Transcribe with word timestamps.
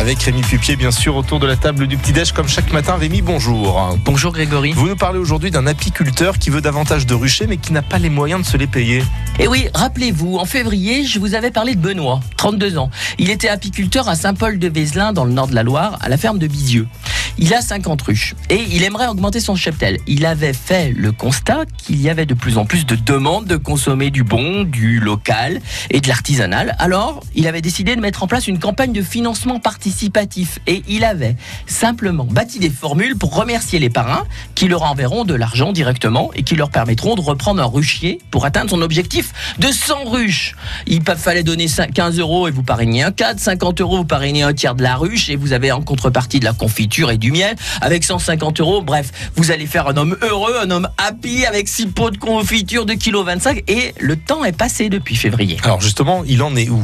Avec 0.00 0.22
Rémi 0.22 0.40
Pupier, 0.40 0.76
bien 0.76 0.92
sûr, 0.92 1.14
autour 1.14 1.40
de 1.40 1.46
la 1.46 1.56
table 1.56 1.86
du 1.86 1.98
petit-déj, 1.98 2.32
comme 2.32 2.48
chaque 2.48 2.72
matin. 2.72 2.96
Rémi, 2.96 3.20
bonjour. 3.20 3.98
Bonjour 4.02 4.32
Grégory. 4.32 4.72
Vous 4.72 4.88
nous 4.88 4.96
parlez 4.96 5.18
aujourd'hui 5.18 5.50
d'un 5.50 5.66
apiculteur 5.66 6.38
qui 6.38 6.48
veut 6.48 6.62
davantage 6.62 7.04
de 7.04 7.12
ruchers, 7.12 7.46
mais 7.46 7.58
qui 7.58 7.74
n'a 7.74 7.82
pas 7.82 7.98
les 7.98 8.08
moyens 8.08 8.40
de 8.40 8.46
se 8.46 8.56
les 8.56 8.66
payer. 8.66 9.00
Et 9.38 9.44
eh 9.44 9.46
oui, 9.46 9.68
rappelez-vous, 9.74 10.38
en 10.38 10.46
février, 10.46 11.04
je 11.04 11.18
vous 11.18 11.34
avais 11.34 11.50
parlé 11.50 11.74
de 11.74 11.80
Benoît, 11.80 12.20
32 12.38 12.78
ans. 12.78 12.88
Il 13.18 13.28
était 13.28 13.50
apiculteur 13.50 14.08
à 14.08 14.14
Saint-Paul-de-Vézelin, 14.14 15.12
dans 15.12 15.26
le 15.26 15.32
nord 15.32 15.48
de 15.48 15.54
la 15.54 15.62
Loire, 15.62 15.98
à 16.00 16.08
la 16.08 16.16
ferme 16.16 16.38
de 16.38 16.46
Bizieux. 16.46 16.88
Il 17.38 17.54
a 17.54 17.62
50 17.62 18.02
ruches 18.02 18.34
et 18.48 18.62
il 18.70 18.82
aimerait 18.82 19.06
augmenter 19.06 19.40
son 19.40 19.54
cheptel. 19.54 19.98
Il 20.06 20.26
avait 20.26 20.52
fait 20.52 20.92
le 20.96 21.12
constat 21.12 21.64
qu'il 21.78 22.00
y 22.00 22.08
avait 22.08 22.26
de 22.26 22.34
plus 22.34 22.58
en 22.58 22.64
plus 22.64 22.86
de 22.86 22.96
demandes 22.96 23.46
de 23.46 23.56
consommer 23.56 24.10
du 24.10 24.24
bon, 24.24 24.64
du 24.64 25.00
local 25.00 25.60
et 25.90 26.00
de 26.00 26.08
l'artisanal. 26.08 26.76
Alors, 26.78 27.20
il 27.34 27.46
avait 27.46 27.62
décidé 27.62 27.96
de 27.96 28.00
mettre 28.00 28.22
en 28.22 28.26
place 28.26 28.48
une 28.48 28.58
campagne 28.58 28.92
de 28.92 29.02
financement 29.02 29.60
participatif 29.60 30.58
et 30.66 30.82
il 30.88 31.04
avait 31.04 31.36
simplement 31.66 32.24
bâti 32.24 32.58
des 32.58 32.70
formules 32.70 33.16
pour 33.16 33.34
remercier 33.34 33.78
les 33.78 33.90
parrains 33.90 34.26
qui 34.54 34.68
leur 34.68 34.82
enverront 34.82 35.24
de 35.24 35.34
l'argent 35.34 35.72
directement 35.72 36.30
et 36.34 36.42
qui 36.42 36.56
leur 36.56 36.70
permettront 36.70 37.14
de 37.14 37.20
reprendre 37.20 37.62
un 37.62 37.66
ruchier 37.66 38.18
pour 38.30 38.44
atteindre 38.44 38.70
son 38.70 38.82
objectif 38.82 39.32
de 39.58 39.68
100 39.68 40.04
ruches. 40.04 40.54
Il 40.86 41.02
fallait 41.02 41.42
donner 41.42 41.66
15 41.66 42.18
euros 42.18 42.48
et 42.48 42.50
vous 42.50 42.62
parrainez 42.62 43.02
un 43.02 43.12
cadre, 43.12 43.40
50 43.40 43.80
euros 43.80 43.98
vous 43.98 44.04
parrainez 44.04 44.42
un 44.42 44.52
tiers 44.52 44.74
de 44.74 44.82
la 44.82 44.96
ruche 44.96 45.28
et 45.28 45.36
vous 45.36 45.52
avez 45.52 45.72
en 45.72 45.82
contrepartie 45.82 46.40
de 46.40 46.44
la 46.44 46.52
confiture 46.52 47.10
et 47.10 47.18
du 47.20 47.30
miel 47.30 47.54
avec 47.80 48.02
150 48.02 48.60
euros. 48.60 48.82
Bref, 48.82 49.12
vous 49.36 49.52
allez 49.52 49.66
faire 49.66 49.86
un 49.86 49.96
homme 49.96 50.16
heureux, 50.22 50.56
un 50.60 50.70
homme 50.70 50.88
happy 50.98 51.46
avec 51.46 51.68
6 51.68 51.86
pots 51.88 52.10
de 52.10 52.16
confiture 52.16 52.86
de 52.86 52.94
kilo 52.94 53.22
25 53.22 53.62
et 53.68 53.94
le 54.00 54.16
temps 54.16 54.44
est 54.44 54.56
passé 54.56 54.88
depuis 54.88 55.14
février. 55.14 55.58
Alors 55.62 55.80
justement, 55.80 56.24
il 56.26 56.42
en 56.42 56.56
est 56.56 56.68
où? 56.68 56.82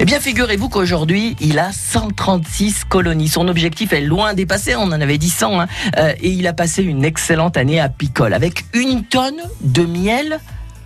Eh 0.00 0.04
bien, 0.04 0.20
figurez-vous 0.20 0.68
qu'aujourd'hui, 0.68 1.36
il 1.40 1.58
a 1.58 1.70
136 1.70 2.84
colonies. 2.88 3.28
Son 3.28 3.46
objectif 3.46 3.92
est 3.92 4.00
loin 4.00 4.34
dépassé, 4.34 4.74
on 4.74 4.84
en 4.84 5.00
avait 5.00 5.18
dit 5.18 5.30
100, 5.30 5.60
hein. 5.60 5.68
euh, 5.98 6.12
et 6.20 6.30
il 6.30 6.46
a 6.46 6.52
passé 6.52 6.82
une 6.82 7.04
excellente 7.04 7.56
année 7.56 7.78
à 7.78 7.88
Picole, 7.88 8.34
avec 8.34 8.64
une 8.72 9.04
tonne 9.04 9.40
de 9.60 9.84
miel 9.84 10.40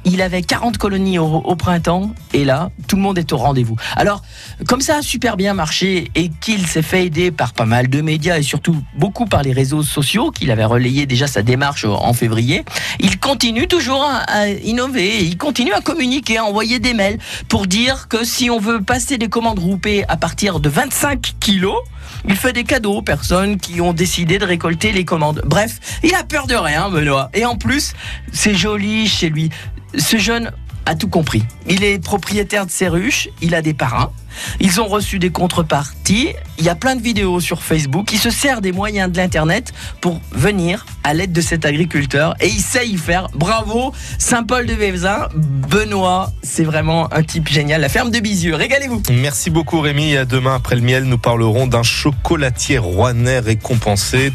il 0.07 0.23
avait 0.23 0.43
40 0.43 0.79
colonies 0.79 1.19
au, 1.19 1.57
printemps 1.57 2.12
et 2.33 2.45
là, 2.45 2.71
tout 2.87 2.95
le 2.95 3.03
monde 3.03 3.19
est 3.19 3.33
au 3.33 3.37
rendez-vous. 3.37 3.77
Alors, 3.97 4.23
comme 4.69 4.81
ça 4.81 4.99
a 4.99 5.03
super 5.03 5.37
bien 5.37 5.53
marché 5.53 6.11
et 6.15 6.31
qu'il 6.41 6.67
s'est 6.67 6.83
fait 6.83 7.07
aider 7.07 7.33
par 7.33 7.53
pas 7.53 7.65
mal 7.65 7.89
de 7.89 8.01
médias 8.01 8.39
et 8.39 8.43
surtout 8.43 8.77
beaucoup 8.97 9.27
par 9.27 9.43
les 9.43 9.53
réseaux 9.53 9.83
sociaux, 9.83 10.31
qu'il 10.31 10.53
avait 10.53 10.65
relayé 10.65 11.07
déjà 11.07 11.27
sa 11.27 11.43
démarche 11.43 11.84
en 11.84 12.12
février, 12.12 12.65
il 13.01 13.19
continue 13.19 13.67
toujours 13.67 14.05
à, 14.05 14.49
innover, 14.49 15.25
il 15.25 15.37
continue 15.37 15.73
à 15.73 15.81
communiquer, 15.81 16.39
à 16.39 16.45
envoyer 16.45 16.79
des 16.79 16.95
mails 16.95 17.19
pour 17.49 17.67
dire 17.67 18.07
que 18.07 18.25
si 18.25 18.49
on 18.49 18.61
veut 18.61 18.81
passer 18.81 19.19
des 19.19 19.29
commandes 19.29 19.59
groupées 19.59 20.05
à 20.09 20.17
partir 20.17 20.61
de 20.61 20.69
25 20.69 21.34
kilos, 21.41 21.83
il 22.29 22.37
fait 22.37 22.53
des 22.53 22.65
cadeaux 22.65 22.95
aux 22.95 23.03
personnes 23.03 23.59
qui 23.59 23.81
ont 23.81 23.93
décidé 23.93 24.39
de 24.39 24.45
récolter 24.45 24.93
les 24.93 25.05
commandes. 25.05 25.43
Bref, 25.45 26.01
il 26.05 26.15
a 26.15 26.23
peur 26.23 26.47
de 26.47 26.55
rien, 26.55 26.89
Benoît. 26.91 27.31
Et 27.34 27.45
en 27.45 27.57
plus, 27.57 27.93
c'est 28.33 28.55
joli 28.55 29.09
chez 29.09 29.29
lui. 29.29 29.51
Ce 29.97 30.19
jeune 30.19 30.53
a 30.85 30.95
tout 30.95 31.09
compris. 31.09 31.43
Il 31.69 31.83
est 31.83 31.99
propriétaire 31.99 32.67
de 32.67 32.71
ses 32.71 32.89
ruches, 32.89 33.29
il 33.43 33.55
a 33.55 33.63
des 33.63 33.75
parrains. 33.75 34.13
Ils 34.61 34.81
ont 34.81 34.87
reçu 34.87 35.19
des 35.19 35.31
contreparties. 35.31 36.29
Il 36.59 36.65
y 36.65 36.69
a 36.69 36.75
plein 36.75 36.97
de 36.97 37.03
vidéos 37.03 37.41
sur 37.41 37.63
Facebook. 37.63 38.13
Il 38.13 38.19
se 38.19 38.31
sert 38.31 38.61
des 38.61 38.73
moyens 38.73 39.11
de 39.11 39.17
l'Internet 39.17 39.73
pour 40.01 40.21
venir 40.33 40.87
à 41.05 41.15
l'aide 41.15 41.33
de 41.33 41.41
cet 41.41 41.65
agriculteur. 41.65 42.35
Et 42.41 42.49
il 42.49 42.61
sait 42.61 42.87
y 42.87 42.97
faire. 42.97 43.29
Bravo, 43.35 43.93
Saint-Paul 44.19 44.67
de 44.67 44.75
Vévezin. 44.75 45.29
Benoît, 45.35 46.33
c'est 46.43 46.65
vraiment 46.65 47.13
un 47.13 47.23
type 47.23 47.49
génial. 47.49 47.81
La 47.81 47.89
ferme 47.89 48.11
de 48.11 48.21
Bizieux. 48.21 48.55
Régalez-vous. 48.55 49.03
Merci 49.11 49.51
beaucoup 49.51 49.81
Rémi. 49.81 50.17
à 50.17 50.25
demain, 50.25 50.55
après 50.57 50.77
le 50.77 50.83
miel, 50.83 51.05
nous 51.05 51.19
parlerons 51.19 51.67
d'un 51.67 51.83
chocolatier 51.83 52.79
rouennais 52.79 53.39
récompensé. 53.39 54.33